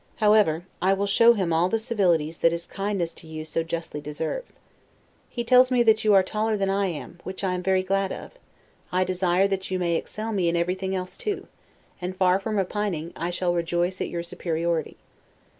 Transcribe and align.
However, 0.15 0.65
I 0.81 0.93
will 0.95 1.05
show 1.05 1.33
him 1.33 1.53
all 1.53 1.69
the 1.69 1.77
civilities 1.77 2.39
that 2.39 2.51
his 2.51 2.65
kindness 2.65 3.13
to 3.13 3.27
you 3.27 3.45
so 3.45 3.61
justly 3.61 4.01
deserves. 4.01 4.53
He 5.29 5.43
tells 5.43 5.69
me 5.69 5.83
that 5.83 6.03
you 6.03 6.11
are 6.15 6.23
taller 6.23 6.57
than 6.57 6.71
I 6.71 6.87
am, 6.87 7.19
which 7.23 7.43
I 7.43 7.53
am 7.53 7.61
very 7.61 7.83
glad 7.83 8.11
of: 8.11 8.31
I 8.91 9.03
desire 9.03 9.47
that 9.49 9.69
you 9.69 9.77
may 9.77 9.93
excel 9.95 10.31
me 10.31 10.49
in 10.49 10.55
everything 10.55 10.95
else 10.95 11.15
too; 11.15 11.45
and, 12.01 12.17
far 12.17 12.39
from 12.39 12.57
repining, 12.57 13.13
I 13.15 13.29
shall 13.29 13.53
rejoice 13.53 14.01
at 14.01 14.09
your 14.09 14.23
superiority. 14.23 14.97